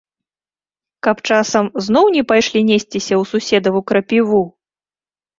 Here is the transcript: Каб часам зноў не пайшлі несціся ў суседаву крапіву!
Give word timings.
Каб 1.07 1.17
часам 1.33 1.67
зноў 1.87 2.05
не 2.15 2.23
пайшлі 2.31 2.61
несціся 2.69 3.13
ў 3.21 3.31
суседаву 3.33 3.81
крапіву! 3.91 4.41